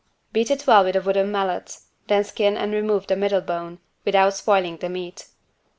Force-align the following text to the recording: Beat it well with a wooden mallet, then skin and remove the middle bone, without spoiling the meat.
Beat 0.33 0.49
it 0.49 0.65
well 0.65 0.83
with 0.83 0.95
a 0.95 1.01
wooden 1.01 1.31
mallet, 1.31 1.77
then 2.07 2.23
skin 2.23 2.57
and 2.57 2.73
remove 2.73 3.05
the 3.05 3.15
middle 3.15 3.39
bone, 3.39 3.77
without 4.03 4.33
spoiling 4.33 4.77
the 4.77 4.89
meat. 4.89 5.27